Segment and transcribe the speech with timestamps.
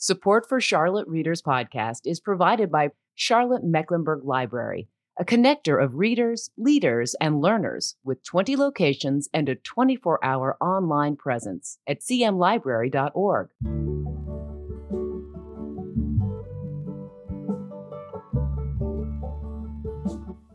[0.00, 4.86] Support for Charlotte Readers Podcast is provided by Charlotte Mecklenburg Library,
[5.18, 11.16] a connector of readers, leaders, and learners with 20 locations and a 24 hour online
[11.16, 13.48] presence at cmlibrary.org.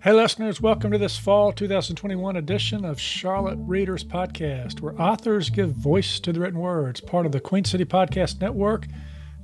[0.02, 5.72] Hey, listeners, welcome to this fall 2021 edition of Charlotte Readers Podcast, where authors give
[5.72, 8.88] voice to the written words, part of the Queen City Podcast Network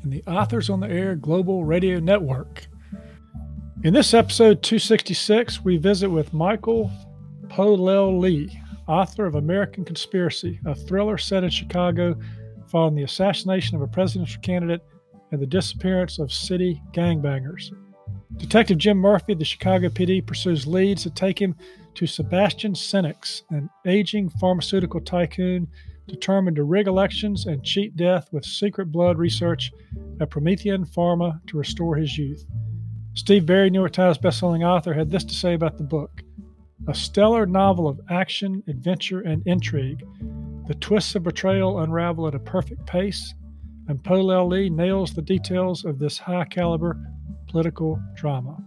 [0.03, 2.67] and the Authors on the Air Global Radio Network.
[3.83, 6.91] In this episode 266, we visit with Michael
[7.47, 8.49] Polelle,
[8.87, 12.17] author of American Conspiracy, a thriller set in Chicago
[12.67, 14.81] following the assassination of a presidential candidate
[15.31, 17.71] and the disappearance of city gangbangers.
[18.37, 21.55] Detective Jim Murphy, the Chicago PD, pursues leads that take him
[21.95, 25.67] to Sebastian Senex, an aging pharmaceutical tycoon
[26.09, 29.71] determined to rig elections and cheat death with secret blood research
[30.19, 32.45] at Promethean Pharma to restore his youth.
[33.13, 36.21] Steve Berry, New York Times bestselling author, had this to say about the book
[36.87, 40.03] a stellar novel of action, adventure, and intrigue.
[40.67, 43.33] The twists of betrayal unravel at a perfect pace,
[43.87, 46.99] and Polelle nails the details of this high caliber
[47.47, 48.57] political drama.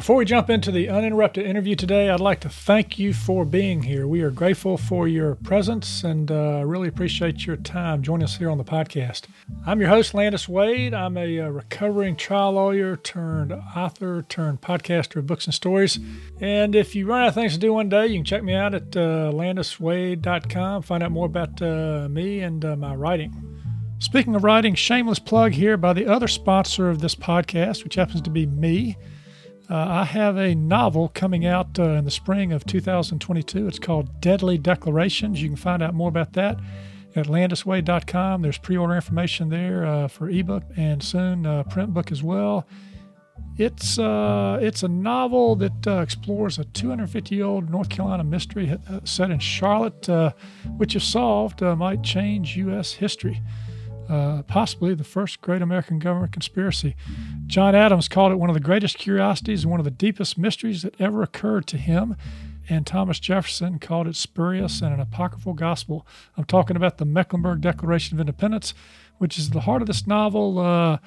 [0.00, 3.82] Before we jump into the uninterrupted interview today, I'd like to thank you for being
[3.82, 4.08] here.
[4.08, 8.48] We are grateful for your presence and uh, really appreciate your time joining us here
[8.48, 9.26] on the podcast.
[9.66, 10.94] I'm your host, Landis Wade.
[10.94, 15.98] I'm a, uh, recovering trial lawyer turned author turned podcaster of books and stories.
[16.40, 18.54] And if you run out of things to do one day, you can check me
[18.54, 23.34] out at uh, landiswade.com, find out more about uh, me and uh, my writing.
[23.98, 28.22] Speaking of writing, shameless plug here by the other sponsor of this podcast, which happens
[28.22, 28.96] to be me.
[29.70, 33.68] Uh, I have a novel coming out uh, in the spring of 2022.
[33.68, 35.40] It's called Deadly Declarations.
[35.40, 36.58] You can find out more about that
[37.14, 38.42] at landiswade.com.
[38.42, 42.66] There's pre order information there uh, for ebook and soon uh, print book as well.
[43.58, 48.76] It's uh, it's a novel that uh, explores a 250 year old North Carolina mystery
[49.04, 50.08] set in Charlotte,
[50.78, 52.94] which, if solved, might change U.S.
[52.94, 53.40] history
[54.10, 56.96] uh, possibly the first great American government conspiracy.
[57.46, 60.82] John Adams called it one of the greatest curiosities and one of the deepest mysteries
[60.82, 62.16] that ever occurred to him.
[62.68, 66.06] And Thomas Jefferson called it spurious and an apocryphal gospel.
[66.36, 68.74] I'm talking about the Mecklenburg Declaration of Independence,
[69.18, 70.98] which is the heart of this novel, uh,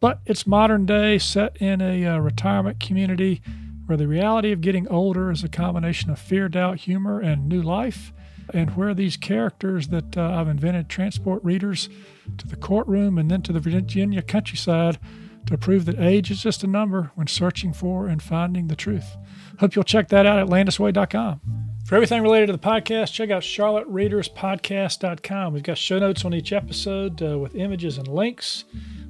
[0.00, 3.42] but it's modern day, set in a uh, retirement community
[3.86, 7.60] where the reality of getting older is a combination of fear, doubt, humor, and new
[7.60, 8.12] life
[8.54, 11.88] and where these characters that uh, I've invented transport readers
[12.36, 14.98] to the courtroom and then to the Virginia countryside
[15.46, 19.16] to prove that age is just a number when searching for and finding the truth.
[19.60, 21.40] Hope you'll check that out at landiswade.com.
[21.86, 25.54] For everything related to the podcast, check out charlottereaderspodcast.com.
[25.54, 28.64] We've got show notes on each episode uh, with images and links.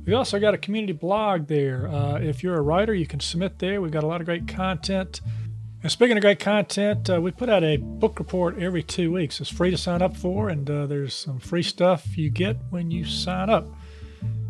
[0.07, 1.89] We've also got a community blog there.
[1.89, 3.81] Uh, if you're a writer, you can submit there.
[3.81, 5.21] We've got a lot of great content
[5.89, 9.41] and speaking of great content, uh, we put out a book report every two weeks.
[9.41, 12.91] It's free to sign up for, and uh, there's some free stuff you get when
[12.91, 13.67] you sign up.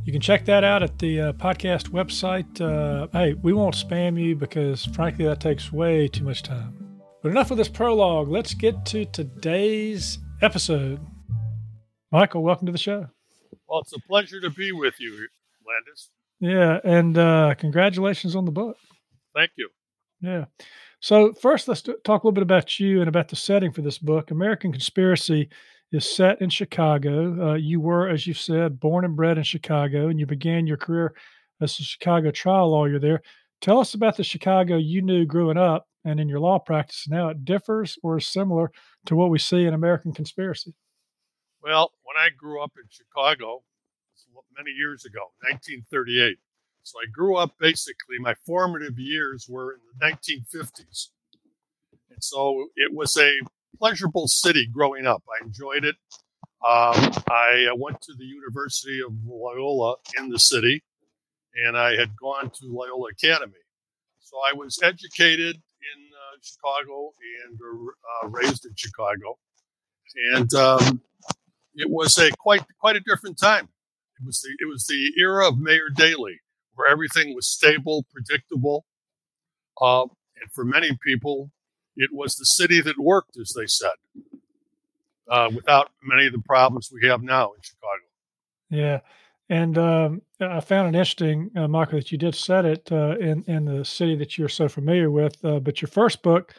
[0.04, 2.60] You can check that out at the uh, podcast website.
[2.60, 7.00] Uh, hey, we won't spam you because, frankly, that takes way too much time.
[7.22, 8.26] But enough of this prologue.
[8.26, 10.98] Let's get to today's episode.
[12.10, 13.06] Michael, welcome to the show.
[13.68, 15.28] Well, it's a pleasure to be with you,
[15.64, 16.10] Landis.
[16.40, 18.76] Yeah, and uh, congratulations on the book.
[19.36, 19.68] Thank you.
[20.20, 20.46] Yeah.
[21.00, 23.98] So, first, let's talk a little bit about you and about the setting for this
[23.98, 24.30] book.
[24.30, 25.48] American Conspiracy
[25.92, 27.50] is set in Chicago.
[27.50, 30.76] Uh, you were, as you said, born and bred in Chicago, and you began your
[30.76, 31.14] career
[31.60, 33.22] as a Chicago trial lawyer there.
[33.60, 37.16] Tell us about the Chicago you knew growing up and in your law practice and
[37.16, 38.70] how it differs or is similar
[39.06, 40.74] to what we see in American Conspiracy.
[41.62, 43.62] Well, when I grew up in Chicago
[44.56, 46.38] many years ago, 1938,
[46.88, 51.08] so I grew up basically, my formative years were in the 1950s.
[52.10, 53.30] And so it was a
[53.78, 55.22] pleasurable city growing up.
[55.28, 55.96] I enjoyed it.
[56.66, 60.82] Um, I uh, went to the University of Loyola in the city,
[61.66, 63.52] and I had gone to Loyola Academy.
[64.20, 67.12] So I was educated in uh, Chicago
[67.46, 69.38] and uh, raised in Chicago,
[70.34, 71.02] and um,
[71.74, 73.68] it was a quite quite a different time.
[74.20, 76.40] It was the it was the era of Mayor Daley,
[76.78, 78.84] where everything was stable, predictable.
[79.80, 81.50] Uh, and for many people,
[81.96, 83.90] it was the city that worked, as they said,
[85.28, 88.02] uh, without many of the problems we have now in Chicago.
[88.70, 89.00] Yeah.
[89.50, 93.42] And um, I found it interesting, uh, Michael, that you did set it uh, in,
[93.48, 95.42] in the city that you're so familiar with.
[95.44, 96.54] Uh, but your first book,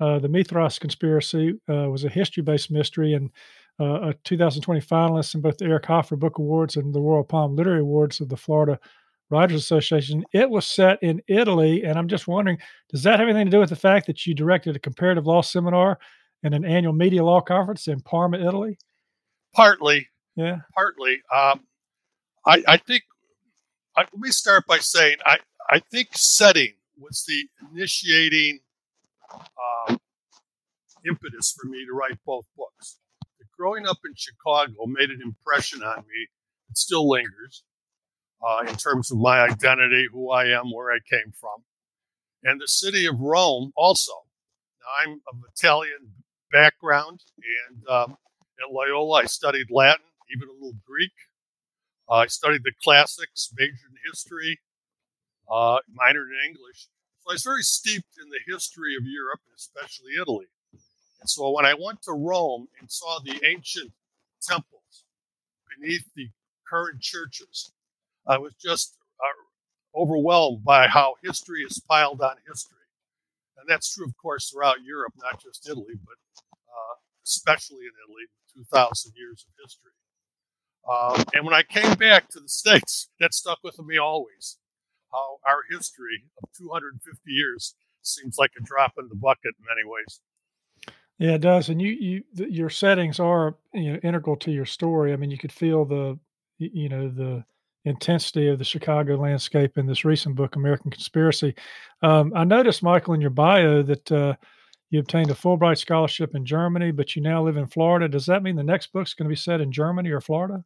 [0.00, 3.12] uh, The Mithras Conspiracy, was a history based mystery.
[3.12, 3.30] And
[3.80, 7.56] uh, a 2020 finalist in both the Eric Hoffer Book Awards and the Royal Palm
[7.56, 8.78] Literary Awards of the Florida
[9.30, 10.24] Writers Association.
[10.32, 12.58] It was set in Italy, and I'm just wondering,
[12.90, 15.40] does that have anything to do with the fact that you directed a comparative law
[15.40, 15.98] seminar
[16.42, 18.76] and an annual media law conference in Parma, Italy?
[19.54, 20.58] Partly, yeah.
[20.74, 21.60] Partly, um,
[22.46, 23.04] I, I think.
[23.96, 25.38] I, let me start by saying I
[25.68, 28.60] I think setting was the initiating
[29.32, 29.96] uh,
[31.06, 32.98] impetus for me to write both books.
[33.58, 36.28] Growing up in Chicago made an impression on me.
[36.70, 37.64] It still lingers
[38.42, 41.64] uh, in terms of my identity, who I am, where I came from.
[42.42, 44.12] And the city of Rome also.
[44.80, 46.12] Now, I'm of Italian
[46.50, 47.20] background,
[47.68, 48.16] and um,
[48.58, 51.12] at Loyola, I studied Latin, even a little Greek.
[52.08, 54.60] Uh, I studied the classics, majored in history,
[55.50, 56.88] uh, minored in English.
[57.20, 60.46] So I was very steeped in the history of Europe, especially Italy.
[61.20, 63.92] And so when I went to Rome and saw the ancient
[64.42, 65.04] temples
[65.76, 66.30] beneath the
[66.68, 67.72] current churches,
[68.26, 72.76] I was just uh, overwhelmed by how history is piled on history.
[73.58, 76.94] And that's true, of course, throughout Europe, not just Italy, but uh,
[77.24, 78.24] especially in Italy,
[78.54, 79.92] 2,000 years of history.
[80.88, 84.56] Um, and when I came back to the States, that stuck with me always.
[85.12, 89.84] How our history of 250 years seems like a drop in the bucket in many
[89.84, 90.20] ways.
[91.18, 91.68] Yeah, it does.
[91.68, 95.12] And you, you, your settings are you know integral to your story.
[95.12, 96.18] I mean, you could feel the,
[96.58, 97.44] you know, the
[97.84, 101.54] intensity of the Chicago landscape in this recent book, American Conspiracy.
[102.02, 104.34] Um, I noticed, Michael, in your bio that uh,
[104.90, 108.08] you obtained a Fulbright scholarship in Germany, but you now live in Florida.
[108.08, 110.64] Does that mean the next book's going to be set in Germany or Florida?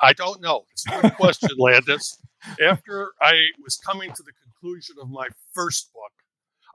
[0.00, 0.64] I don't know.
[0.72, 2.18] It's a good question, Landis.
[2.62, 6.12] After I was coming to the conclusion of my first book,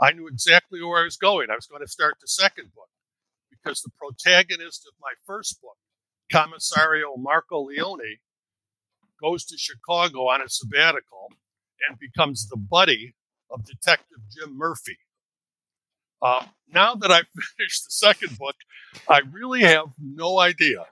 [0.02, 1.50] I knew exactly where I was going.
[1.52, 2.90] I was going to start the second book
[3.52, 5.78] because the protagonist of my first book,
[6.32, 8.18] Commissario Marco Leone,
[9.22, 11.30] goes to Chicago on a sabbatical
[11.88, 13.14] and becomes the buddy
[13.50, 14.98] of Detective Jim Murphy.
[16.22, 17.28] Uh, now that I've
[17.58, 18.56] finished the second book,
[19.10, 20.86] I really have no idea.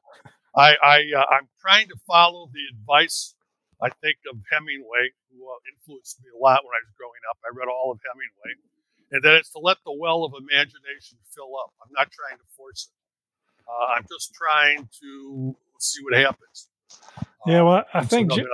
[0.55, 3.35] I, I uh, I'm trying to follow the advice
[3.81, 7.37] I think of Hemingway, who uh, influenced me a lot when I was growing up.
[7.45, 8.59] I read all of Hemingway,
[9.11, 11.71] and that it's to let the well of imagination fill up.
[11.79, 12.97] I'm not trying to force it.
[13.69, 16.67] Uh, I'm just trying to see what happens.
[17.45, 18.45] Yeah, well, I think Jim,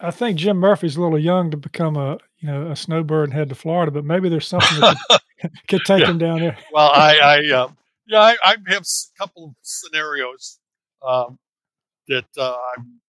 [0.00, 3.34] I think Jim Murphy's a little young to become a you know a snowbird and
[3.34, 4.96] head to Florida, but maybe there's something that
[5.40, 6.10] could, could take yeah.
[6.10, 6.56] him down there.
[6.72, 7.68] Well, I, I uh,
[8.06, 10.58] yeah, I, I, have a couple of scenarios
[11.06, 11.38] um,
[12.08, 13.00] that uh, I'm,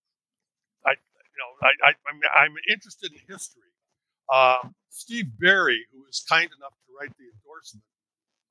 [0.86, 3.64] I you know I, I I'm, I'm interested in history.
[4.34, 7.84] Um, Steve Berry, who was kind enough to write the endorsement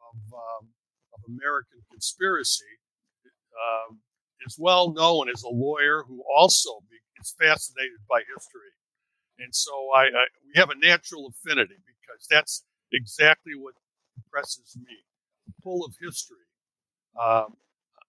[0.00, 0.68] of, um,
[1.12, 2.80] of American Conspiracy,
[3.56, 4.00] um,
[4.46, 6.80] is well known as a lawyer who also
[7.20, 8.72] is fascinated by history.
[9.38, 13.74] And so I, I, we have a natural affinity because that's exactly what
[14.16, 14.96] impresses me
[15.46, 16.36] the pull of history
[17.20, 17.56] um,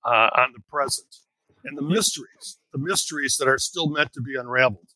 [0.05, 1.15] uh, on the present
[1.63, 4.89] and the mysteries, the mysteries that are still meant to be unraveled.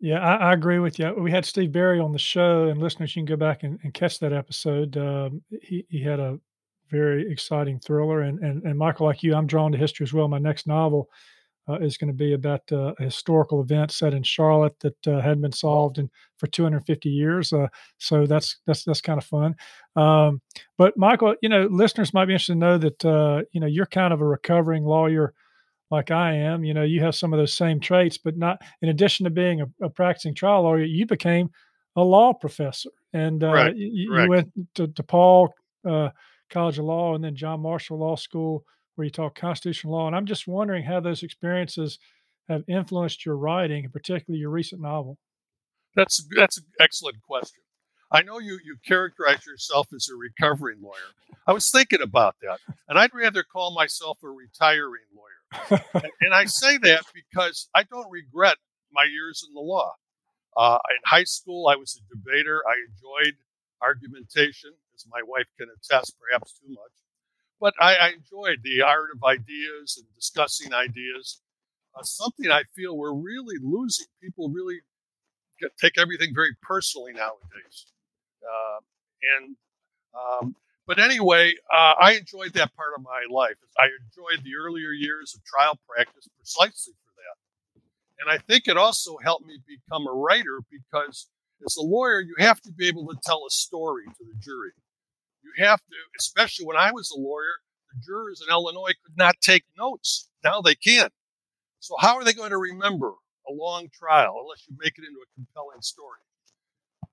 [0.00, 1.14] Yeah, I, I, agree with you.
[1.18, 3.92] We had Steve Berry on the show, and listeners, you can go back and, and
[3.92, 4.96] catch that episode.
[4.96, 6.40] Um, he, he had a
[6.90, 8.22] very exciting thriller.
[8.22, 10.28] And, and, and Michael, like you, I'm drawn to history as well.
[10.28, 11.08] My next novel
[11.68, 15.20] uh, is going to be about uh, a historical event set in Charlotte that uh,
[15.20, 17.52] hadn't been solved in for 250 years.
[17.52, 17.68] Uh,
[17.98, 19.54] so that's that's that's kind of fun.
[19.94, 20.40] Um,
[20.78, 23.86] but Michael, you know, listeners might be interested to know that uh, you know you're
[23.86, 25.34] kind of a recovering lawyer
[25.90, 26.64] like I am.
[26.64, 29.60] You know, you have some of those same traits, but not in addition to being
[29.60, 31.50] a, a practicing trial lawyer, you became
[31.96, 33.76] a law professor, and uh, right.
[33.76, 35.52] you, you, went to, to Paul
[35.88, 36.10] uh,
[36.50, 38.64] College of Law and then John Marshall Law School,
[38.94, 40.06] where you taught constitutional law.
[40.06, 41.98] And I'm just wondering how those experiences
[42.48, 45.18] have influenced your writing, and particularly your recent novel.
[45.94, 47.62] That's that's an excellent question.
[48.12, 51.14] I know you you characterize yourself as a recovering lawyer.
[51.46, 55.80] I was thinking about that, and I'd rather call myself a retiring lawyer.
[55.94, 58.56] and, and, I say that because I don't regret
[58.92, 59.94] my years in the law.
[60.56, 62.62] Uh, in high school, I was a debater.
[62.68, 63.34] I enjoyed
[63.82, 66.92] argumentation as my wife can attest, perhaps too much.
[67.60, 71.40] But I, I enjoyed the art of ideas and discussing ideas.
[71.94, 74.06] Uh, something I feel we're really losing.
[74.22, 74.80] People really
[75.60, 77.86] get, take everything very personally nowadays.
[78.42, 78.80] Uh,
[79.36, 79.56] and
[80.14, 83.56] um, but anyway, uh, I enjoyed that part of my life.
[83.78, 87.82] I enjoyed the earlier years of trial practice precisely for that.
[88.20, 91.28] And I think it also helped me become a writer because
[91.64, 94.72] as a lawyer, you have to be able to tell a story to the jury.
[95.42, 97.60] You have to, especially when I was a lawyer,
[97.92, 100.28] the jurors in Illinois could not take notes.
[100.44, 101.10] Now they can.
[101.80, 103.12] So how are they going to remember
[103.48, 106.20] a long trial unless you make it into a compelling story?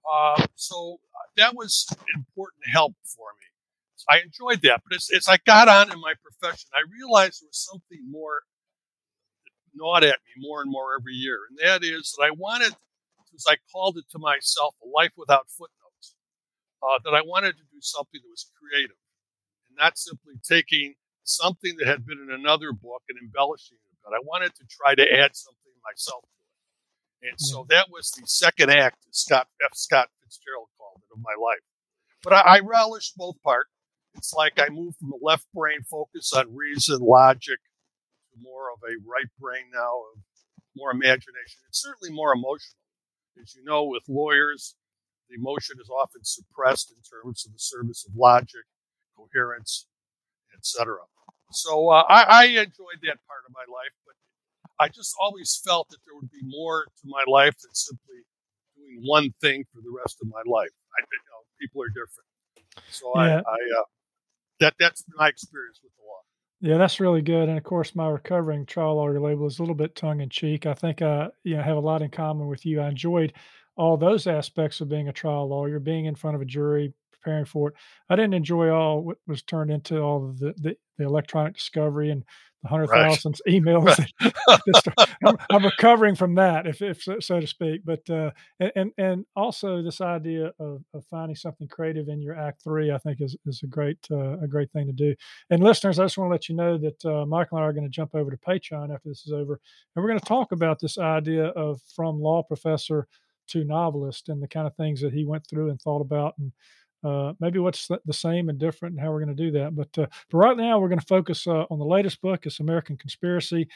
[0.10, 3.48] Uh, so uh, that was important help for me.
[4.10, 7.48] I enjoyed that, but as, as I got on in my profession, I realized there
[7.48, 8.42] was something more
[9.74, 12.74] gnawed at me more and more every year, and that is that I wanted,
[13.36, 15.87] as I called it to myself, a life without footnotes.
[16.84, 18.98] Uh, that I wanted to do something that was creative,
[19.70, 20.94] and not simply taking
[21.24, 23.98] something that had been in another book and embellishing it.
[24.04, 28.12] But I wanted to try to add something myself to it, and so that was
[28.12, 29.72] the second act, as Scott F.
[29.74, 31.66] Scott Fitzgerald called it, of my life.
[32.24, 33.72] But I, I relished both parts.
[34.16, 37.60] It's like I moved from a left brain focus on reason, logic,
[38.32, 40.22] to more of a right brain now of
[40.76, 41.62] more imagination.
[41.70, 42.78] It's certainly more emotional.
[43.42, 44.76] As you know, with lawyers,
[45.30, 48.66] the emotion is often suppressed in terms of the service of logic,
[49.16, 49.88] coherence,
[50.56, 50.98] etc.
[51.52, 54.16] So uh, I, I enjoyed that part of my life, but
[54.80, 58.24] I just always felt that there would be more to my life than simply
[58.76, 60.72] doing one thing for the rest of my life.
[60.98, 62.28] I, you know, people are different.
[62.90, 63.22] So yeah.
[63.22, 63.84] I, I uh,
[64.60, 66.22] that that's my experience with the law.
[66.60, 67.50] Yeah, that's really good.
[67.50, 70.66] And of course, my recovering trial lawyer label is a little bit tongue in cheek.
[70.66, 72.82] I think I you know have a lot in common with you.
[72.82, 73.34] I enjoyed
[73.78, 77.46] all those aspects of being a trial lawyer, being in front of a jury, preparing
[77.46, 77.76] for it.
[78.10, 82.24] I didn't enjoy all what was turned into all the, the, the electronic discovery and
[82.64, 83.56] the hundred thousands right.
[83.62, 84.12] emails.
[85.24, 87.82] I'm, I'm, recovering from that, if, if so, so, to speak.
[87.86, 88.32] But uh,
[88.76, 92.98] and and also this idea of, of finding something creative in your act three, I
[92.98, 95.16] think is is a great uh, a great thing to do.
[95.52, 97.74] And listeners, I just want to let you know that uh, Michael and I are
[97.74, 99.60] going to jump over to Patreon after this is over,
[99.96, 103.08] and we're going to talk about this idea of from law professor
[103.48, 106.52] to novelist and the kind of things that he went through and thought about and
[107.04, 109.76] uh, maybe what's the same and different and how we're going to do that.
[109.76, 112.46] But uh, for right now, we're going to focus uh, on the latest book.
[112.46, 113.68] It's American Conspiracy.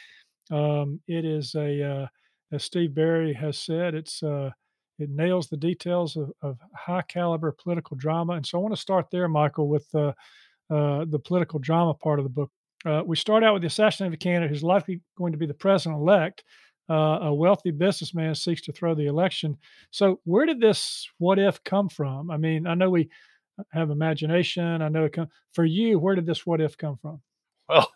[0.50, 2.06] Um, it is a, uh,
[2.52, 4.50] as Steve Berry has said, it's uh,
[4.98, 8.34] it nails the details of, of, high caliber political drama.
[8.34, 10.12] And so I want to start there, Michael, with uh,
[10.68, 12.50] the political drama part of the book.
[13.06, 15.54] we start out with the assassination of a candidate who's likely going to be the
[15.54, 16.44] president elect.
[16.90, 19.56] Uh, a wealthy businessman seeks to throw the election.
[19.90, 22.30] So, where did this what if come from?
[22.30, 23.08] I mean, I know we
[23.72, 24.82] have imagination.
[24.82, 25.98] I know it come for you.
[25.98, 27.20] Where did this what if come from?
[27.68, 27.90] Well,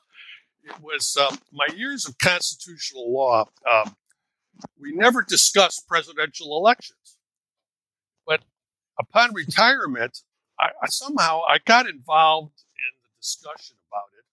[0.64, 3.46] it was um, my years of constitutional law.
[3.70, 3.96] Um,
[4.80, 7.18] we never discussed presidential elections,
[8.26, 8.42] but
[8.98, 10.22] upon retirement,
[10.58, 14.24] I, I somehow I got involved in the discussion about it,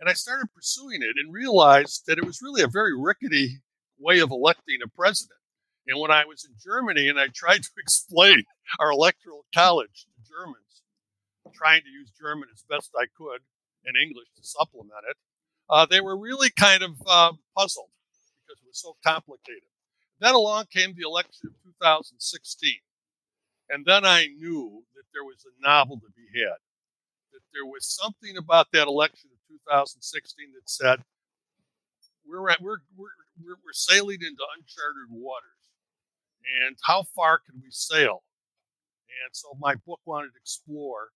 [0.00, 3.60] and I started pursuing it and realized that it was really a very rickety
[3.98, 5.38] way of electing a president.
[5.86, 8.44] And when I was in Germany and I tried to explain
[8.80, 10.82] our electoral college to Germans,
[11.54, 13.40] trying to use German as best I could
[13.84, 15.16] and English to supplement it,
[15.70, 17.90] uh, they were really kind of uh, puzzled
[18.46, 19.70] because it was so complicated.
[20.20, 22.80] Then along came the election of 2016.
[23.68, 26.58] And then I knew that there was a novel to be had,
[27.32, 31.02] that there was something about that election of 2016 that said,
[32.26, 33.10] we're, at, we're, we're
[33.42, 35.56] we're, we're sailing into uncharted waters.
[36.62, 38.22] And how far can we sail?
[39.24, 41.10] And so my book wanted to explore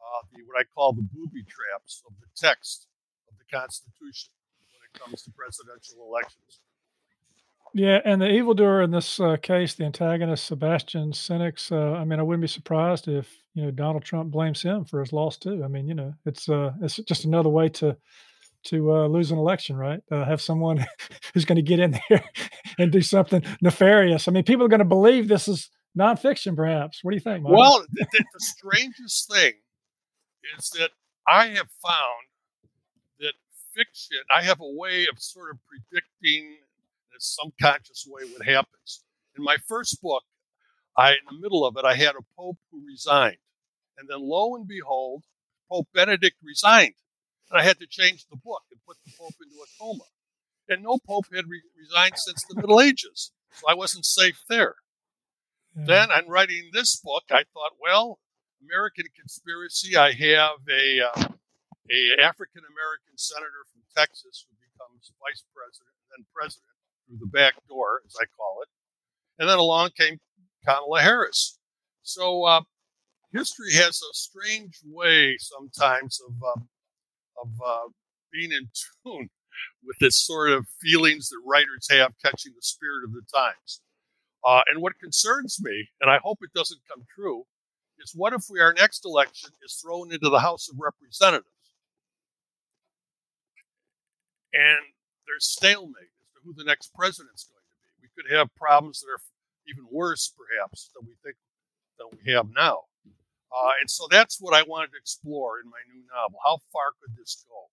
[0.00, 2.86] uh, the what I call the booby traps of the text
[3.28, 4.32] of the Constitution
[4.72, 6.60] when it comes to presidential elections.
[7.74, 11.72] Yeah, and the evildoer in this uh, case, the antagonist Sebastian Senex.
[11.72, 15.00] Uh, I mean, I wouldn't be surprised if you know Donald Trump blames him for
[15.00, 15.64] his loss too.
[15.64, 17.96] I mean, you know, it's uh, it's just another way to
[18.64, 20.00] to uh, lose an election, right?
[20.10, 20.84] Uh, have someone
[21.34, 22.24] who's going to get in there
[22.78, 24.28] and do something nefarious.
[24.28, 27.00] I mean, people are going to believe this is nonfiction, perhaps.
[27.02, 27.46] What do you think?
[27.46, 29.54] Well, the, the strangest thing
[30.58, 30.90] is that
[31.26, 32.26] I have found
[33.20, 33.34] that
[33.74, 36.56] fiction, I have a way of sort of predicting
[37.14, 39.04] in some conscious way what happens.
[39.36, 40.22] In my first book,
[40.96, 43.38] I in the middle of it, I had a pope who resigned.
[43.98, 45.24] And then lo and behold,
[45.70, 46.94] Pope Benedict resigned.
[47.52, 50.04] And I had to change the book and put the Pope into a coma.
[50.68, 53.30] And no Pope had re- resigned since the Middle Ages.
[53.52, 54.76] So I wasn't safe there.
[55.76, 55.84] Yeah.
[55.86, 57.24] Then I'm writing this book.
[57.30, 58.20] I thought, well,
[58.64, 59.96] American conspiracy.
[59.96, 61.28] I have a uh,
[61.90, 66.72] a African American senator from Texas who becomes vice president and then president
[67.06, 68.68] through the back door, as I call it.
[69.38, 70.20] And then along came
[70.64, 71.58] Kamala Harris.
[72.02, 72.62] So uh,
[73.32, 76.68] history has a strange way sometimes of um,
[77.42, 77.88] of uh,
[78.32, 78.68] being in
[79.04, 79.28] tune
[79.84, 83.80] with this sort of feelings that writers have catching the spirit of the times.
[84.44, 87.44] Uh, and what concerns me, and I hope it doesn't come true,
[87.98, 91.46] is what if we, our next election is thrown into the House of Representatives?
[94.52, 94.84] and
[95.26, 98.08] there's stalemate as to who the next president's going to be.
[98.08, 99.22] We could have problems that are
[99.68, 101.36] even worse, perhaps, than we think
[101.98, 102.91] than we have now.
[103.52, 106.38] Uh, and so that's what I wanted to explore in my new novel.
[106.44, 107.68] How far could this go?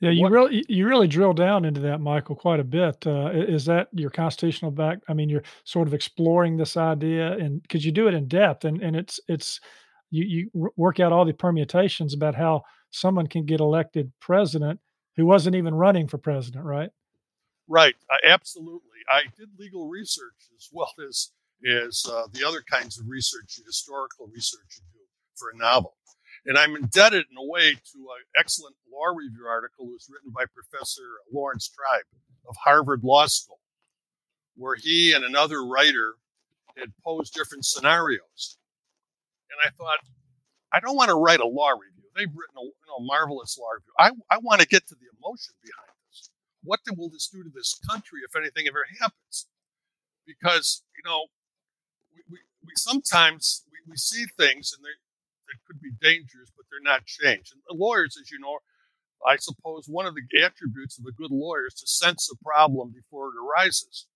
[0.00, 3.06] Yeah, you what, really you really drill down into that, Michael, quite a bit.
[3.06, 4.98] Uh, is that your constitutional back?
[5.08, 8.66] I mean, you're sort of exploring this idea, and because you do it in depth,
[8.66, 9.58] and and it's it's
[10.10, 14.80] you you work out all the permutations about how someone can get elected president
[15.16, 16.90] who wasn't even running for president, right?
[17.66, 19.00] Right, uh, absolutely.
[19.10, 21.32] I did legal research as well as
[21.66, 24.95] as uh, the other kinds of research, historical research you do
[25.36, 25.96] for a novel.
[26.46, 30.30] And I'm indebted in a way to an excellent law review article that was written
[30.30, 31.02] by Professor
[31.32, 32.06] Laurence Tribe
[32.48, 33.58] of Harvard Law School,
[34.56, 36.14] where he and another writer
[36.78, 38.58] had posed different scenarios.
[39.50, 39.98] And I thought,
[40.72, 42.04] I don't want to write a law review.
[42.14, 43.92] They've written a you know, marvelous law review.
[43.98, 46.30] I, I want to get to the emotion behind this.
[46.62, 49.48] What will this do to this country if anything ever happens?
[50.26, 51.26] Because, you know,
[52.14, 54.94] we, we, we sometimes we, we see things and they
[55.48, 57.52] that could be dangerous, but they're not changed.
[57.52, 58.58] And uh, lawyers, as you know,
[59.26, 62.92] I suppose one of the attributes of a good lawyer is to sense a problem
[62.92, 64.06] before it arises.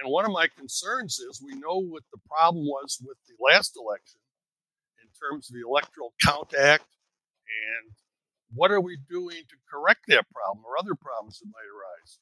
[0.00, 3.78] And one of my concerns is we know what the problem was with the last
[3.78, 4.20] election
[4.98, 6.90] in terms of the Electoral Count Act
[7.46, 7.94] and
[8.54, 12.18] what are we doing to correct that problem or other problems that might arise?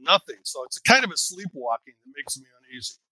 [0.00, 0.38] Nothing.
[0.44, 3.02] So it's a kind of a sleepwalking that makes me uneasy.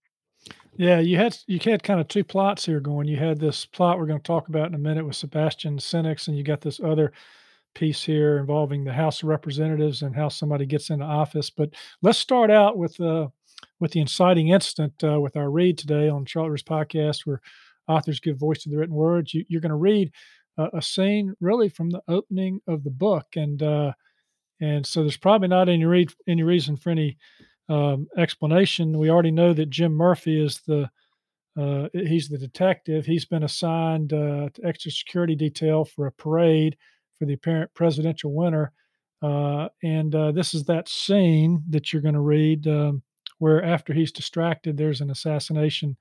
[0.77, 3.09] Yeah, you had you had kind of two plots here going.
[3.09, 6.29] You had this plot we're going to talk about in a minute with Sebastian Senex,
[6.29, 7.13] and you got this other
[7.75, 11.51] piece here involving the House of Representatives and how somebody gets into office.
[11.51, 11.71] But
[12.03, 13.29] let's start out with uh,
[13.81, 17.41] with the inciting incident uh, with our read today on Charlotte's podcast, where
[17.89, 19.33] authors give voice to the written words.
[19.33, 20.13] You, are going to read
[20.59, 23.93] uh, a scene really from the opening of the book, and uh,
[24.61, 27.17] and so there's probably not any read any reason for any
[27.69, 28.99] um, explanation.
[28.99, 30.91] We already know that Jim Murphy is the
[31.59, 33.07] uh, he's the detective.
[33.07, 36.77] He's been assigned uh, to extra security detail for a parade
[37.19, 38.73] for the apparent presidential winner.
[39.23, 43.03] Uh, and uh, this is that scene that you're going to read um,
[43.39, 45.97] where after he's distracted, there's an assassination.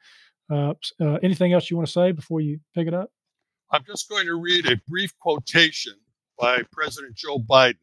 [0.51, 3.09] Uh, uh, anything else you want to say before you pick it up?
[3.71, 5.95] I'm just going to read a brief quotation
[6.37, 7.77] by President Joe Biden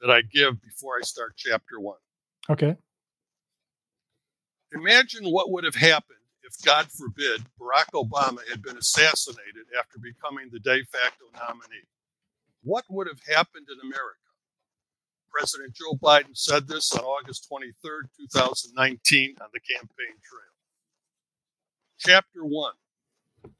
[0.00, 1.98] that I give before I start chapter one.
[2.50, 2.76] Okay.
[4.72, 10.48] Imagine what would have happened if, God forbid, Barack Obama had been assassinated after becoming
[10.50, 11.86] the de facto nominee.
[12.62, 14.18] What would have happened in America?
[15.30, 20.42] President Joe Biden said this on August 23, 2019, on the campaign trail.
[21.98, 22.72] Chapter 1,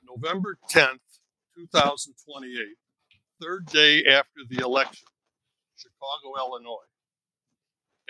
[0.07, 1.01] November 10th,
[1.57, 2.77] 2028,
[3.41, 5.09] third day after the election,
[5.77, 6.89] Chicago, Illinois.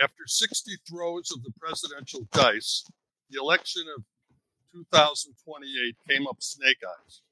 [0.00, 2.84] After 60 throws of the presidential dice,
[3.30, 4.04] the election of
[4.72, 7.22] 2028 came up snake eyes.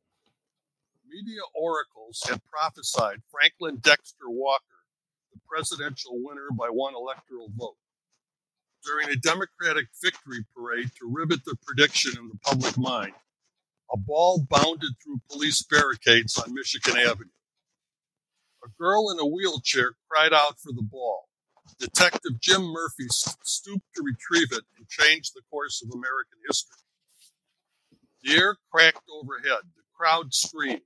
[1.09, 4.65] Media oracles had prophesied Franklin Dexter Walker
[5.33, 7.77] the presidential winner by one electoral vote.
[8.85, 13.15] During a Democratic victory parade to rivet the prediction in the public mind,
[13.93, 17.31] a ball bounded through police barricades on Michigan Avenue.
[18.65, 21.29] A girl in a wheelchair cried out for the ball.
[21.79, 26.77] Detective Jim Murphy stooped to retrieve it and change the course of American history.
[28.23, 29.61] The air cracked overhead.
[29.77, 30.81] The crowd screamed.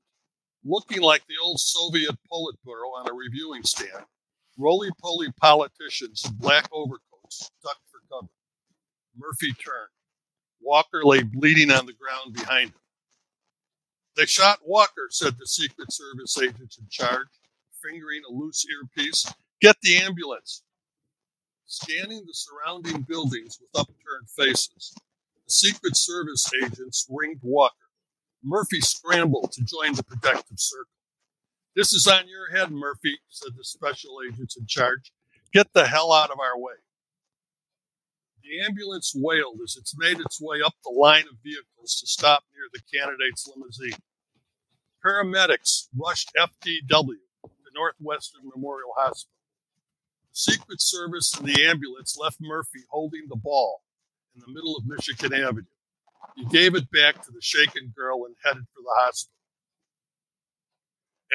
[0.65, 4.05] Looking like the old Soviet Politburo on a reviewing stand,
[4.59, 8.29] roly poly politicians in black overcoats ducked for cover.
[9.17, 9.89] Murphy turned.
[10.61, 12.81] Walker lay bleeding on the ground behind him.
[14.17, 17.29] They shot Walker, said the Secret Service agents in charge,
[17.83, 19.33] fingering a loose earpiece.
[19.63, 20.63] Get the ambulance
[21.71, 24.93] scanning the surrounding buildings with upturned faces.
[25.47, 27.77] The Secret Service agents ringed Walker.
[28.43, 30.91] Murphy scrambled to join the protective circle.
[31.77, 35.13] This is on your head, Murphy, said the special agents in charge.
[35.53, 36.75] Get the hell out of our way.
[38.43, 42.43] The ambulance wailed as it made its way up the line of vehicles to stop
[42.53, 44.03] near the candidate's limousine.
[45.05, 49.40] Paramedics rushed FDW to Northwestern Memorial Hospital.
[50.41, 53.83] Secret Service and the ambulance left Murphy holding the ball
[54.35, 55.65] in the middle of Michigan Avenue.
[56.37, 59.35] He gave it back to the shaken girl and headed for the hospital.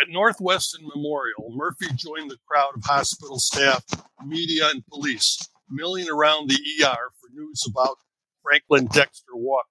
[0.01, 3.83] At Northwestern Memorial, Murphy joined the crowd of hospital staff,
[4.25, 5.37] media, and police
[5.69, 7.97] milling around the ER for news about
[8.43, 9.69] Franklin Dexter Walker.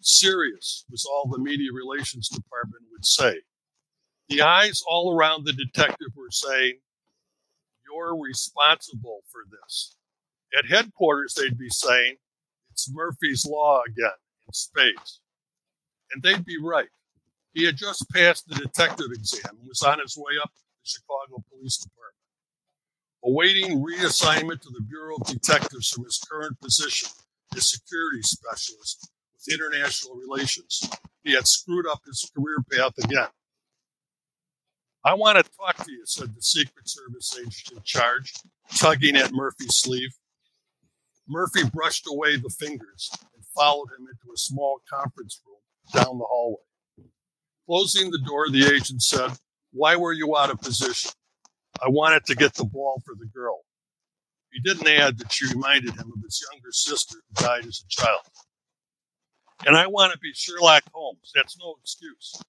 [0.00, 3.40] Serious was all the media relations department would say.
[4.28, 6.78] The eyes all around the detective were saying,
[7.96, 9.96] you're responsible for this.
[10.56, 12.16] At headquarters, they'd be saying,
[12.70, 14.10] it's Murphy's Law again
[14.46, 15.20] in spades.
[16.12, 16.88] And they'd be right.
[17.52, 20.84] He had just passed the detective exam and was on his way up to the
[20.84, 22.12] Chicago Police Department.
[23.24, 27.08] Awaiting reassignment to the Bureau of Detectives from his current position
[27.56, 30.88] as security specialist with international relations,
[31.24, 33.28] he had screwed up his career path again.
[35.06, 38.32] I want to talk to you, said the Secret Service agent in charge,
[38.74, 40.10] tugging at Murphy's sleeve.
[41.28, 46.24] Murphy brushed away the fingers and followed him into a small conference room down the
[46.24, 46.58] hallway.
[47.66, 49.30] Closing the door, the agent said,
[49.70, 51.12] Why were you out of position?
[51.80, 53.60] I wanted to get the ball for the girl.
[54.52, 57.88] He didn't add that she reminded him of his younger sister who died as a
[57.88, 58.26] child.
[59.64, 61.30] And I want to be Sherlock Holmes.
[61.32, 62.42] That's no excuse.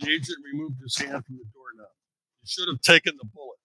[0.00, 1.99] The agent removed his hand from the doorknob.
[2.42, 3.58] You should have taken the bullet.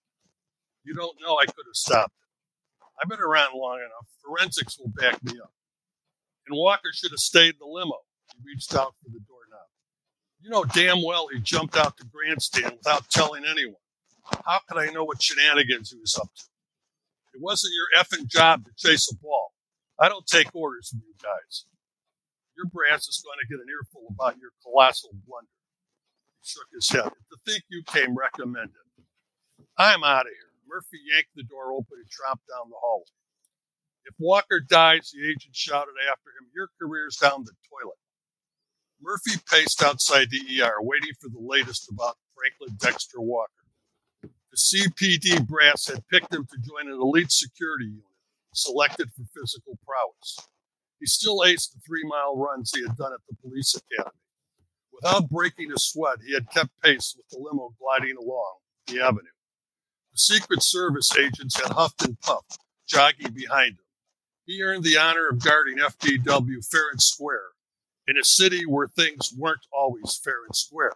[0.84, 2.82] You don't know I could have stopped it.
[3.02, 4.08] I've been around long enough.
[4.24, 5.52] Forensics will back me up.
[6.48, 7.98] And Walker should have stayed in the limo.
[8.36, 9.68] He reached out for the doorknob.
[10.42, 13.82] You know damn well he jumped out the grandstand without telling anyone.
[14.46, 16.44] How could I know what shenanigans he was up to?
[17.34, 19.54] It wasn't your effing job to chase a ball.
[20.00, 21.66] I don't take orders from you guys.
[22.56, 25.50] Your brass is going to get an earful about your colossal blunder.
[26.46, 27.10] Shook his head.
[27.10, 28.76] To think you came recommended.
[29.80, 30.54] I'm out of here.
[30.70, 33.06] Murphy yanked the door open and tromped down the hallway.
[34.06, 37.98] If Walker dies, the agent shouted after him, your career's down the toilet.
[39.02, 43.52] Murphy paced outside the ER, waiting for the latest about Franklin Dexter Walker.
[44.22, 48.04] The CPD brass had picked him to join an elite security unit
[48.54, 50.48] selected for physical prowess.
[51.00, 54.16] He still aced the three mile runs he had done at the police academy.
[55.02, 58.56] Without breaking a sweat, he had kept pace with the limo gliding along
[58.88, 59.28] the avenue.
[60.14, 63.86] The Secret Service agents had huffed and puffed, jogging behind him.
[64.46, 67.50] He earned the honor of guarding FDW fair and square
[68.08, 70.94] in a city where things weren't always fair and square.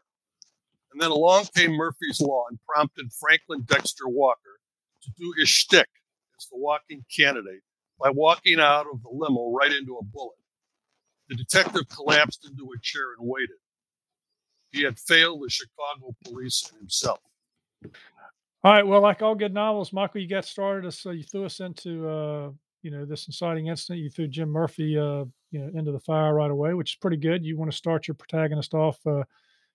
[0.93, 4.59] And then along came Murphy's Law and prompted Franklin Dexter Walker
[5.03, 5.89] to do his shtick
[6.39, 7.63] as the walking candidate
[7.99, 10.38] by walking out of the limo right into a bullet.
[11.27, 13.57] The detective collapsed into a chair and waited.
[14.71, 17.19] He had failed the Chicago police and himself.
[18.63, 18.86] All right.
[18.86, 21.05] Well, like all good novels, Michael, you got started us.
[21.05, 22.51] Uh, you threw us into, uh,
[22.82, 24.03] you know, this inciting incident.
[24.03, 27.17] You threw Jim Murphy, uh, you know, into the fire right away, which is pretty
[27.17, 27.45] good.
[27.45, 29.23] You want to start your protagonist off uh,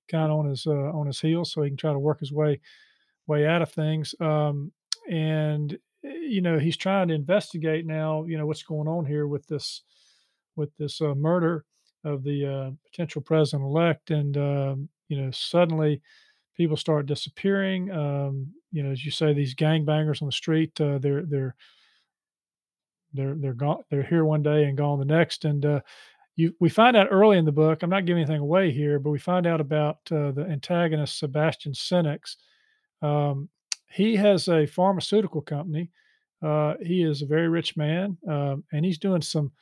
[0.08, 2.32] kind of on his uh, on his heels, so he can try to work his
[2.32, 2.60] way
[3.26, 4.14] way out of things.
[4.20, 4.70] Um,
[5.10, 8.24] and you know, he's trying to investigate now.
[8.24, 9.82] You know, what's going on here with this
[10.56, 11.64] with this uh, murder
[12.04, 16.00] of the uh, potential president elect, and um, you know, suddenly
[16.56, 17.90] people start disappearing.
[17.90, 21.56] Um, you know, as you say, these gangbangers on the street, uh, they're they're
[23.12, 23.82] they're they're gone.
[23.90, 25.80] They're here one day and gone the next, and uh,
[26.36, 27.82] you we find out early in the book.
[27.82, 31.72] I'm not giving anything away here, but we find out about uh, the antagonist Sebastian
[31.72, 32.36] Senex.
[33.02, 33.48] Um,
[33.90, 35.90] he has a pharmaceutical company.
[36.42, 39.52] Uh, he is a very rich man, um, and he's doing some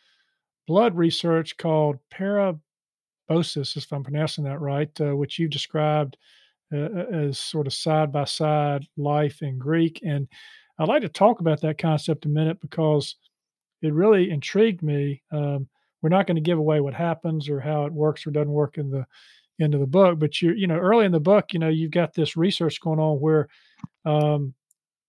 [0.67, 6.17] blood research called parabiosis, if I'm pronouncing that right, uh, which you've described
[6.73, 10.01] uh, as sort of side by side life in Greek.
[10.05, 10.29] And
[10.79, 13.17] I'd like to talk about that concept a minute because
[13.83, 15.23] it really intrigued me.
[15.31, 15.69] Um,
[16.01, 18.79] we're not going to give away what happens or how it works or doesn't work
[18.79, 19.07] in the
[19.61, 21.93] end of the book, but you you know early in the book, you know you've
[21.93, 23.49] got this research going on where
[24.05, 24.55] um,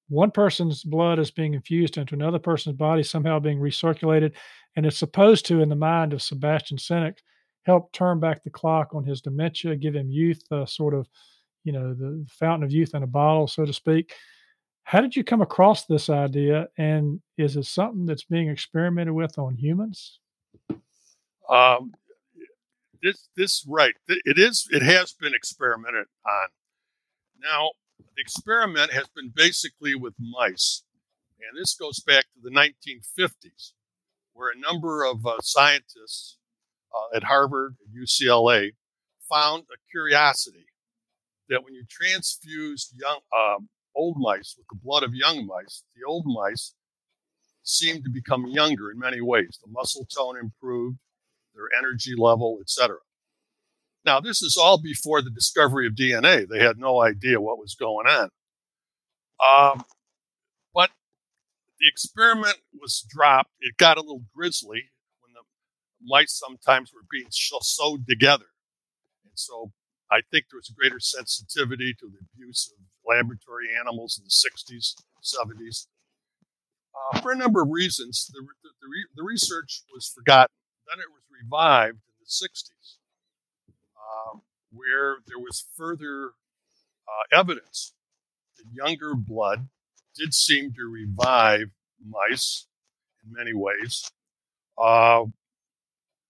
[0.10, 4.34] one person's blood is being infused into another person's body, somehow being recirculated,
[4.76, 7.18] and it's supposed to, in the mind of Sebastian Senex,
[7.64, 11.08] help turn back the clock on his dementia, give him youth, uh, sort of,
[11.64, 14.14] you know, the fountain of youth in a bottle, so to speak.
[14.84, 19.40] How did you come across this idea, and is it something that's being experimented with
[19.40, 20.20] on humans?
[21.50, 21.94] Um,
[23.02, 23.94] this this right.
[24.08, 24.68] It is.
[24.72, 26.48] It has been experimented on.
[27.42, 30.84] Now, the experiment has been basically with mice,
[31.40, 33.72] and this goes back to the 1950s,
[34.34, 36.38] where a number of uh, scientists
[36.94, 38.72] uh, at Harvard and UCLA
[39.30, 40.66] found a curiosity
[41.50, 46.08] that when you transfused young um, old mice with the blood of young mice, the
[46.08, 46.74] old mice
[47.64, 49.60] seemed to become younger in many ways.
[49.64, 50.98] The muscle tone improved,
[51.56, 52.98] their energy level, etc.
[54.06, 56.48] Now, this is all before the discovery of DNA.
[56.48, 58.30] They had no idea what was going on.
[59.42, 59.84] Um,
[61.84, 63.52] the experiment was dropped.
[63.60, 64.84] It got a little grisly
[65.20, 65.44] when the
[66.02, 68.46] mice sometimes were being sewed together.
[69.26, 69.74] And so
[70.10, 74.32] I think there was a greater sensitivity to the abuse of laboratory animals in the
[74.32, 75.88] 60s, 70s.
[76.96, 80.56] Uh, for a number of reasons, the, the, the, re, the, research was forgotten.
[80.88, 82.96] Then it was revived in the 60s,
[84.00, 84.42] um,
[84.72, 86.32] where there was further
[87.08, 87.94] uh, evidence
[88.56, 89.68] that younger blood
[90.16, 91.70] did seem to revive
[92.06, 92.68] mice
[93.24, 94.12] in many ways.
[94.78, 95.26] Uh,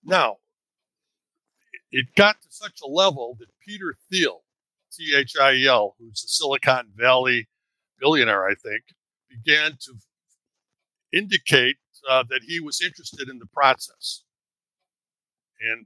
[0.04, 0.38] now,
[1.92, 4.44] it got to such a level that Peter Thiel,
[4.92, 7.48] T H I E L, who's a Silicon Valley
[8.00, 8.84] billionaire, I think,
[9.30, 9.94] began to
[11.12, 11.78] indicate
[12.10, 14.24] uh, that he was interested in the process.
[15.62, 15.86] And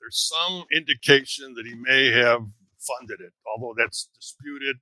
[0.00, 2.46] there's some indication that he may have
[2.78, 4.76] funded it, although that's disputed.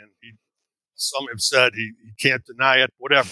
[0.00, 0.32] And he,
[1.00, 3.30] some have said he, he can't deny it, whatever.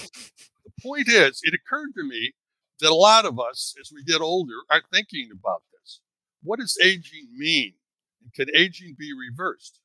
[0.65, 2.33] The point is, it occurred to me
[2.81, 6.01] that a lot of us, as we get older, are thinking about this.
[6.43, 7.75] What does aging mean?
[8.23, 9.81] And can aging be reversed?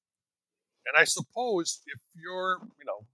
[0.85, 3.05] And I suppose if you're, you know,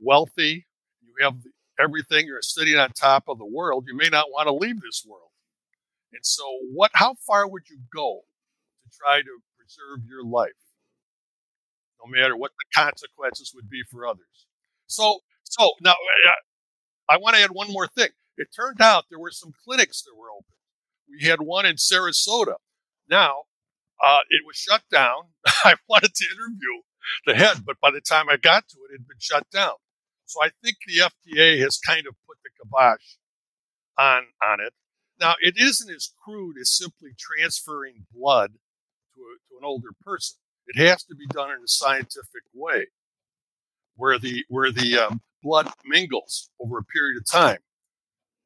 [0.00, 0.66] wealthy,
[1.00, 1.36] you have
[1.80, 5.04] everything, you're sitting on top of the world, you may not want to leave this
[5.08, 5.30] world.
[6.12, 6.90] And so, what?
[6.94, 8.20] How far would you go
[8.84, 10.50] to try to preserve your life,
[12.04, 14.46] no matter what the consequences would be for others?
[14.86, 15.94] So, so now
[17.08, 18.10] I want to add one more thing.
[18.36, 20.56] It turned out there were some clinics that were open.
[21.08, 22.56] We had one in Sarasota.
[23.08, 23.44] Now,
[24.02, 25.32] uh, it was shut down.
[25.46, 26.82] I wanted to interview
[27.26, 29.74] the head, but by the time I got to it, it had been shut down.
[30.24, 33.16] So I think the FDA has kind of put the kibosh
[33.98, 34.72] on on it.
[35.20, 38.52] Now, it isn't as crude as simply transferring blood
[39.14, 40.38] to, a, to an older person.
[40.68, 42.86] It has to be done in a scientific way,
[43.96, 47.58] where the where the um, blood mingles over a period of time.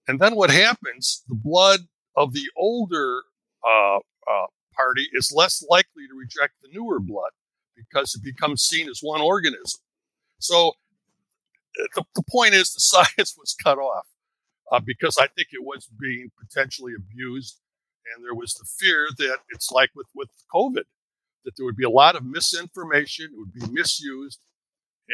[0.09, 1.81] And then what happens, the blood
[2.17, 3.23] of the older
[3.67, 7.31] uh, uh, party is less likely to reject the newer blood
[7.77, 9.81] because it becomes seen as one organism.
[10.39, 10.73] So
[11.95, 12.81] the, the point is the
[13.17, 14.07] science was cut off
[14.73, 17.61] uh, because I think it was being potentially abused.
[18.15, 20.85] And there was the fear that it's like with, with COVID,
[21.47, 24.41] that there would be a lot of misinformation, it would be misused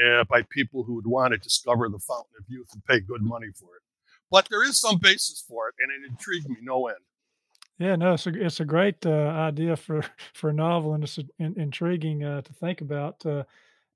[0.05, 3.23] uh, by people who would want to discover the fountain of youth and pay good
[3.23, 3.83] money for it.
[4.31, 6.99] But there is some basis for it, and it intrigued me no end.
[7.79, 11.19] Yeah, no, it's a it's a great uh, idea for for a novel, and it's
[11.39, 13.25] in, intriguing uh, to think about.
[13.25, 13.45] Uh,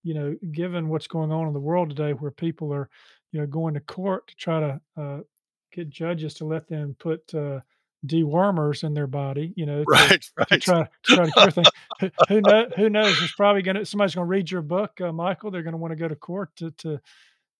[0.02, 2.88] you know, given what's going on in the world today, where people are,
[3.32, 5.20] you know, going to court to try to uh,
[5.72, 7.58] get judges to let them put uh,
[8.06, 10.48] dewormers in their body, you know, right, to, right.
[10.48, 11.68] to try, to try to cure things.
[12.00, 13.18] who, who, know, who knows?
[13.18, 15.50] There's probably going to somebody's going to read your book, uh, Michael.
[15.50, 17.00] They're going to want to go to court to to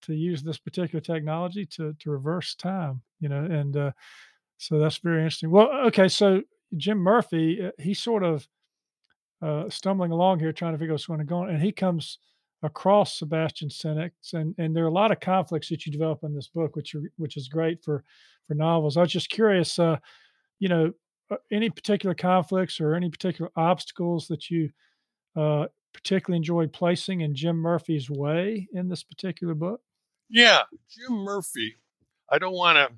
[0.02, 3.90] to use this particular technology to to reverse time, you know, and uh,
[4.59, 5.50] so that's very interesting.
[5.50, 6.42] Well, okay, so
[6.76, 8.48] Jim Murphy, uh, he's sort of
[9.42, 11.72] uh, stumbling along here, trying to figure out what's going to go on, and he
[11.72, 12.18] comes
[12.62, 16.35] across Sebastian Senex, and and there are a lot of conflicts that you develop in
[16.35, 18.02] this book, which are, which is great for
[18.46, 18.96] for novels.
[18.96, 19.98] I was just curious, uh,
[20.58, 20.92] you know,
[21.30, 24.70] uh, any particular conflicts or any particular obstacles that you
[25.36, 29.80] uh, particularly enjoyed placing in Jim Murphy's way in this particular book?
[30.28, 31.76] Yeah, Jim Murphy.
[32.30, 32.96] I don't want to.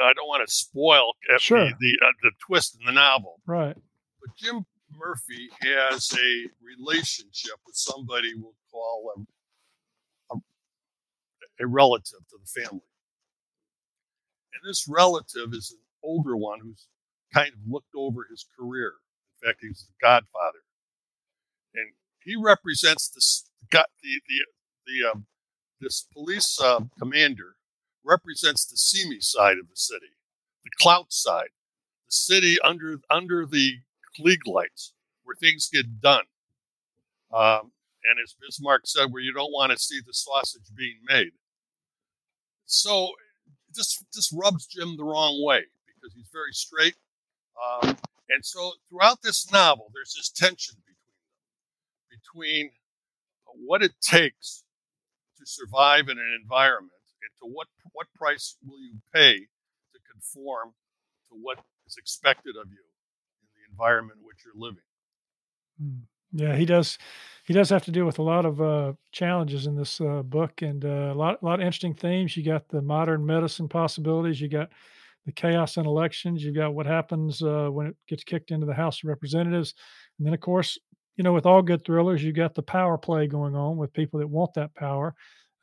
[0.00, 1.58] I don't want to spoil sure.
[1.58, 3.40] the the, uh, the twist in the novel.
[3.46, 3.76] Right.
[4.20, 4.64] But Jim
[4.98, 9.26] Murphy has a relationship with somebody we'll call
[10.30, 10.38] a, a,
[11.60, 12.80] a relative to the family.
[14.64, 16.86] This relative is an older one who's
[17.34, 18.94] kind of looked over his career.
[19.42, 20.62] In fact, he's the godfather.
[21.74, 21.92] And
[22.24, 24.44] he represents this, got the, the,
[24.86, 25.26] the, um,
[25.80, 27.56] this police uh, commander
[28.04, 30.14] represents the seamy side of the city,
[30.64, 31.50] the clout side,
[32.06, 33.78] the city under under the
[34.18, 34.92] Klieg lights,
[35.24, 36.24] where things get done.
[37.32, 37.72] Um,
[38.04, 41.32] and as Bismarck said, where you don't want to see the sausage being made.
[42.66, 43.12] So
[43.74, 46.94] this this rubs Jim the wrong way because he's very straight.
[47.56, 47.96] Um,
[48.28, 52.70] and so throughout this novel, there's this tension between them, between
[53.66, 54.64] what it takes
[55.38, 60.74] to survive in an environment and to what what price will you pay to conform
[61.28, 62.84] to what is expected of you
[63.40, 64.84] in the environment in which you're living.
[65.80, 66.06] Hmm.
[66.32, 66.98] Yeah, he does.
[67.44, 70.62] He does have to deal with a lot of uh, challenges in this uh, book,
[70.62, 72.36] and uh, a lot, a lot of interesting themes.
[72.36, 74.40] You got the modern medicine possibilities.
[74.40, 74.70] You got
[75.26, 76.44] the chaos in elections.
[76.44, 79.74] You got what happens uh, when it gets kicked into the House of Representatives,
[80.18, 80.78] and then, of course,
[81.16, 84.20] you know, with all good thrillers, you got the power play going on with people
[84.20, 85.14] that want that power,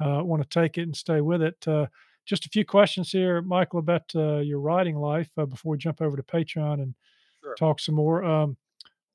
[0.04, 1.68] uh, want to take it and stay with it.
[1.68, 1.88] Uh,
[2.26, 6.22] just a few questions here, Michael, about your writing life before we jump over to
[6.22, 6.94] Patreon and
[7.42, 7.56] sure.
[7.56, 8.24] talk some more.
[8.24, 8.58] Um,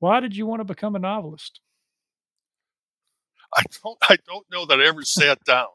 [0.05, 1.61] why did you want to become a novelist?
[3.57, 5.65] I don't I don't know that I ever sat down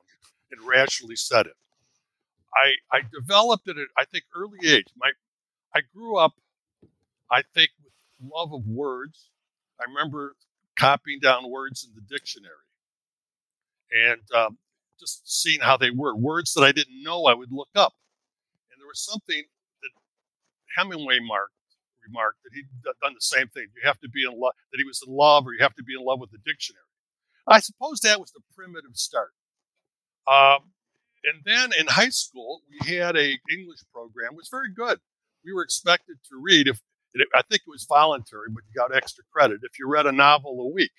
[0.53, 1.57] and rationally said it.
[2.55, 4.87] I I developed it at I think early age.
[4.97, 5.11] My
[5.75, 6.35] I grew up,
[7.29, 7.93] I think, with
[8.33, 9.31] love of words.
[9.81, 10.37] I remember
[10.79, 12.55] copying down words in the dictionary
[13.91, 14.59] and um,
[15.01, 16.15] just seeing how they were.
[16.15, 17.95] Words that I didn't know I would look up.
[18.71, 19.43] And there was something
[19.83, 19.91] that
[20.77, 21.55] Hemingway marked,
[22.11, 23.67] remarked that he'd done the same thing.
[23.77, 25.85] You have to be in love, that he was in love, or you have to
[25.85, 26.83] be in love with the dictionary.
[27.47, 29.33] I suppose that was the primitive start.
[30.31, 30.73] Um,
[31.25, 34.33] and then in high school, we had a English program.
[34.33, 34.99] It was very good.
[35.45, 36.81] We were expected to read if
[37.35, 40.61] I think it was voluntary, but you got extra credit if you read a novel
[40.61, 40.93] a week.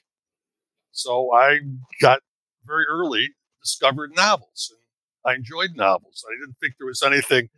[0.92, 1.60] So I
[2.02, 2.20] got
[2.66, 3.30] very early
[3.64, 6.26] discovered novels, and I enjoyed novels.
[6.28, 7.50] I didn't think there was anything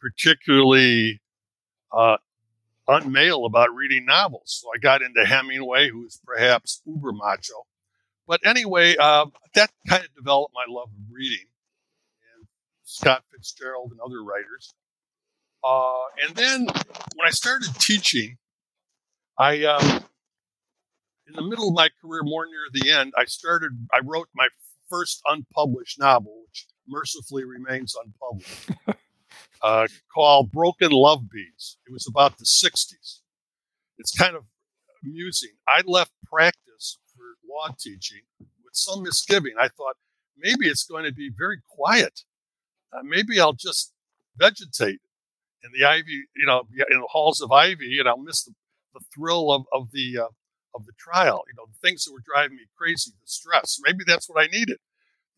[0.00, 1.20] particularly
[1.96, 2.16] uh,
[2.90, 4.60] unmale about reading novels.
[4.60, 7.66] So I got into Hemingway, who is perhaps uber macho.
[8.26, 11.46] But anyway, uh, that kind of developed my love of reading,
[12.36, 12.46] and
[12.84, 14.74] Scott Fitzgerald and other writers.
[15.64, 18.38] Uh, and then when I started teaching,
[19.38, 20.04] I, um,
[21.26, 24.48] in the middle of my career, more near the end, I started, I wrote my
[24.88, 28.70] first unpublished novel, which mercifully remains unpublished,
[29.62, 31.78] uh, called Broken Love Beads.
[31.86, 33.20] It was about the 60s.
[33.98, 34.44] It's kind of
[35.04, 35.50] amusing.
[35.68, 39.54] I left practice for law teaching with some misgiving.
[39.58, 39.96] I thought
[40.38, 42.22] maybe it's going to be very quiet.
[42.92, 43.92] Uh, maybe I'll just
[44.36, 45.00] vegetate
[45.62, 48.52] in the ivy, you know, in the halls of ivy, and I'll miss the,
[48.94, 50.28] the thrill of, of the uh,
[50.74, 51.44] of the trial.
[51.48, 53.78] You know, the things that were driving me crazy, the stress.
[53.84, 54.78] Maybe that's what I needed.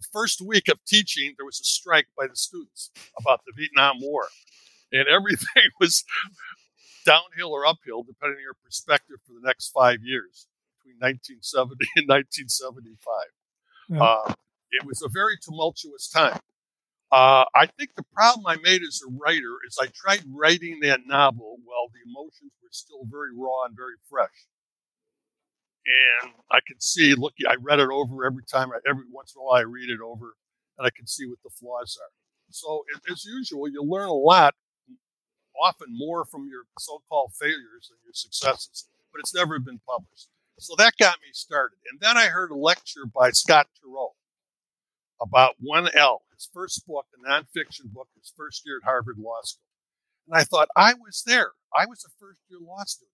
[0.03, 4.01] The first week of teaching, there was a strike by the students about the Vietnam
[4.01, 4.27] War,
[4.91, 6.05] and everything was
[7.07, 12.09] downhill or uphill depending on your perspective for the next five years between 1970 and
[12.09, 12.99] 1975.
[13.91, 14.03] Yeah.
[14.03, 14.35] Uh,
[14.73, 16.41] it was a very tumultuous time.
[17.13, 21.07] Uh, I think the problem I made as a writer is I tried writing that
[21.07, 24.49] novel while the emotions were still very raw and very fresh.
[25.87, 29.45] And I could see, look, I read it over every time, every once in a
[29.45, 30.37] while I read it over,
[30.79, 32.11] and I can see what the flaws are.
[32.51, 34.55] So, as usual, you learn a lot,
[35.61, 40.29] often more from your so called failures than your successes, but it's never been published.
[40.59, 41.79] So that got me started.
[41.91, 44.11] And then I heard a lecture by Scott Turow
[45.21, 49.63] about 1L, his first book, a nonfiction book, his first year at Harvard Law School.
[50.29, 51.53] And I thought, I was there.
[51.77, 53.12] I was a first year law student.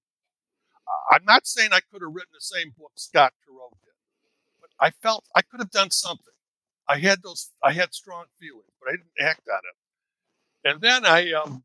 [1.11, 3.95] I'm not saying I could have written the same book Scott Turow did,
[4.61, 6.25] but I felt I could have done something.
[6.89, 10.71] I had those, I had strong feelings, but I didn't act on it.
[10.71, 11.65] And then I, um,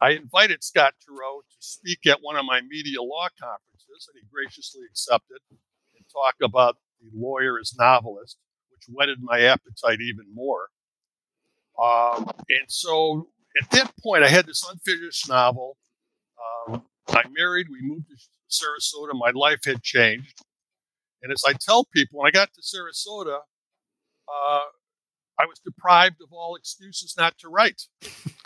[0.00, 4.28] I invited Scott Turow to speak at one of my media law conferences, and he
[4.30, 8.36] graciously accepted and talk about the lawyer as novelist
[8.76, 10.68] which whetted my appetite even more.
[11.82, 13.28] Um, and so
[13.62, 15.76] at that point, I had this unfinished novel.
[16.68, 18.16] Um, I married, we moved to
[18.50, 20.42] Sarasota, my life had changed.
[21.22, 23.38] And as I tell people, when I got to Sarasota,
[24.28, 24.60] uh,
[25.38, 27.82] I was deprived of all excuses not to write.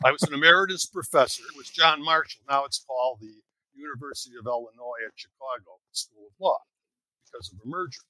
[0.05, 1.43] I was an emeritus professor.
[1.43, 2.43] It was John Marshall.
[2.49, 3.35] Now it's called the
[3.75, 6.59] University of Illinois at Chicago School of Law
[7.27, 8.03] because of a merger.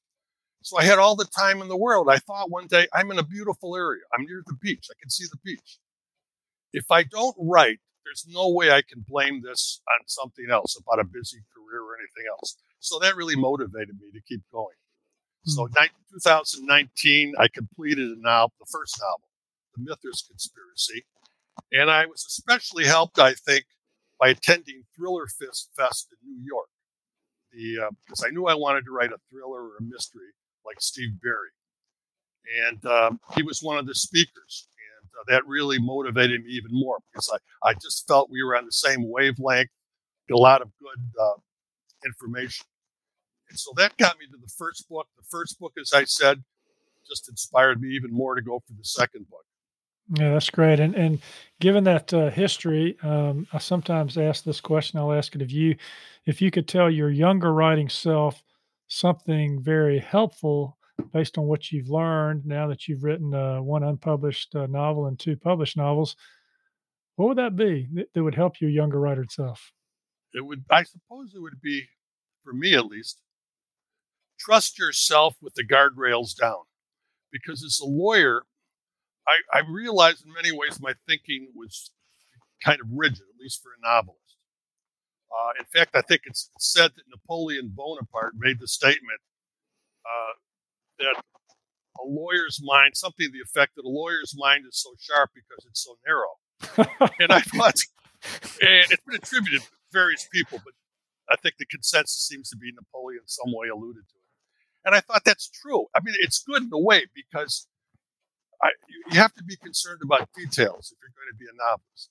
[0.62, 2.08] So I had all the time in the world.
[2.10, 4.02] I thought one day, I'm in a beautiful area.
[4.12, 4.88] I'm near the beach.
[4.90, 5.78] I can see the beach.
[6.72, 11.00] If I don't write, there's no way I can blame this on something else about
[11.00, 12.56] a busy career or anything else.
[12.80, 14.76] So that really motivated me to keep going.
[15.44, 19.28] So mm 2019, I completed a novel, the first novel,
[19.76, 21.04] The Mithras Conspiracy.
[21.72, 23.64] And I was especially helped, I think,
[24.18, 26.68] by attending Thriller Fest, Fest in New York.
[27.52, 30.34] The, uh, because I knew I wanted to write a thriller or a mystery
[30.66, 31.50] like Steve Berry.
[32.66, 34.66] And um, he was one of the speakers.
[35.18, 38.64] Uh, that really motivated me even more because I, I just felt we were on
[38.64, 39.70] the same wavelength,
[40.30, 41.34] a lot of good uh,
[42.04, 42.66] information.
[43.48, 45.08] And so that got me to the first book.
[45.16, 46.42] The first book, as I said,
[47.08, 49.44] just inspired me even more to go for the second book.
[50.16, 50.80] Yeah, that's great.
[50.80, 51.20] And and
[51.60, 54.98] given that uh, history, um, I sometimes ask this question.
[54.98, 55.76] I'll ask it of you:
[56.26, 58.42] if you could tell your younger writing self
[58.88, 60.76] something very helpful
[61.12, 65.18] based on what you've learned now that you've written uh, one unpublished uh, novel and
[65.18, 66.16] two published novels,
[67.16, 69.72] what would that be that, that would help your younger writer self?
[70.32, 71.88] It would, I suppose, it would be,
[72.44, 73.20] for me at least,
[74.38, 76.62] trust yourself with the guardrails down.
[77.32, 78.44] Because as a lawyer,
[79.26, 81.90] I, I realized in many ways my thinking was
[82.64, 84.36] kind of rigid, at least for a novelist.
[85.30, 89.20] Uh, in fact, I think it's said that Napoleon Bonaparte made the statement
[90.04, 90.32] uh,
[91.00, 91.22] that
[91.98, 95.66] a lawyer's mind, something to the effect that a lawyer's mind is so sharp because
[95.66, 96.38] it's so narrow.
[97.20, 97.80] and I thought,
[98.60, 100.74] and it's been attributed to various people, but
[101.30, 104.20] I think the consensus seems to be Napoleon some way alluded to it.
[104.84, 105.86] And I thought that's true.
[105.94, 107.66] I mean, it's good in a way because
[108.62, 112.10] I, you have to be concerned about details if you're going to be a novelist.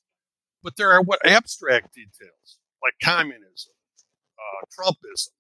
[0.62, 3.74] But there are what abstract details like communism,
[4.38, 5.34] uh, Trumpism,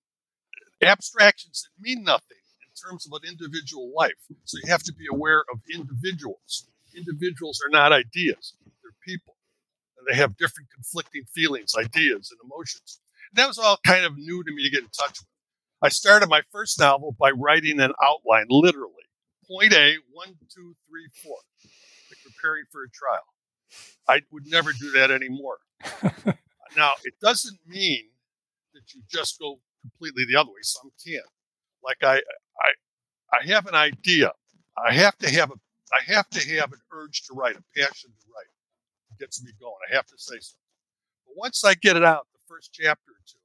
[0.81, 2.38] abstractions that mean nothing in
[2.79, 4.19] terms of an individual life.
[4.45, 6.67] So you have to be aware of individuals.
[6.95, 8.53] Individuals are not ideas;
[8.83, 9.35] they're people,
[9.97, 12.99] and they have different conflicting feelings, ideas, and emotions.
[13.31, 15.27] And that was all kind of new to me to get in touch with.
[15.81, 18.93] I started my first novel by writing an outline, literally.
[19.49, 21.37] Point A, one, two, three, four,
[22.09, 23.23] like preparing for a trial.
[24.07, 25.57] I would never do that anymore.
[26.77, 28.09] now, it doesn't mean
[28.73, 30.61] that you just go completely the other way.
[30.61, 31.21] Some can.
[31.83, 32.21] Like I,
[32.61, 34.31] I, I have an idea.
[34.77, 35.55] I have to have a,
[35.91, 38.51] I have to have an urge to write, a passion to write.
[39.11, 39.73] It gets me going.
[39.91, 40.59] I have to say something.
[41.25, 43.39] But once I get it out, the first chapter or two,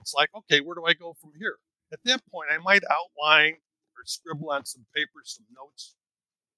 [0.00, 1.56] it's like, okay, where do I go from here?
[1.92, 5.94] At that point, I might outline or scribble on some paper, some notes,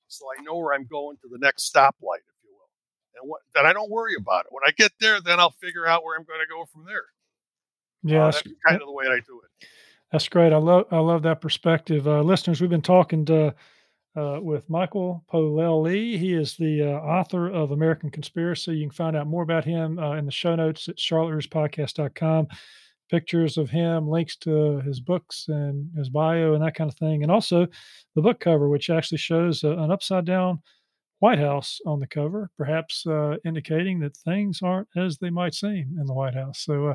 [0.09, 2.68] so I know where I'm going to the next stoplight, if you will.
[3.20, 4.53] And what, then I don't worry about it.
[4.53, 7.05] When I get there, then I'll figure out where I'm going to go from there.
[8.03, 9.66] Yeah, Uh, that's, that's kind of the way I do it.
[10.12, 10.52] That's great.
[10.52, 12.06] I love I love that perspective.
[12.06, 13.54] Uh, listeners, we've been talking to
[14.16, 16.18] uh, with Michael Polelle.
[16.18, 18.76] He is the uh, author of American Conspiracy.
[18.76, 22.48] You can find out more about him uh, in the show notes at charlottereaderspodcast.com.
[23.08, 27.22] Pictures of him, links to his books and his bio and that kind of thing.
[27.22, 27.66] And also
[28.14, 30.61] the book cover, which actually shows uh, an upside down
[31.20, 35.96] White House on the cover, perhaps uh, indicating that things aren't as they might seem
[36.00, 36.61] in the White House.
[36.61, 36.94] So, uh,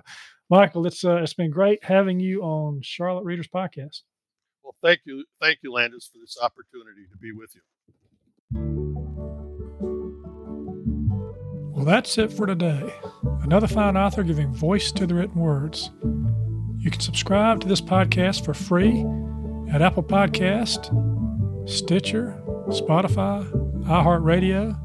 [0.50, 4.02] Michael, it's uh, it's been great having you on Charlotte Readers Podcast.
[4.64, 7.62] Well, thank you, thank you, Landis, for this opportunity to be with you.
[11.74, 12.93] Well, that's it for today.
[13.41, 15.91] Another fine author giving voice to the written words.
[16.78, 19.06] You can subscribe to this podcast for free
[19.74, 20.89] at Apple Podcast,
[21.68, 23.43] Stitcher, Spotify,
[23.84, 24.80] iHeartRadio,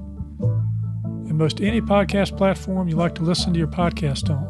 [1.29, 4.50] and most any podcast platform you like to listen to your podcast on.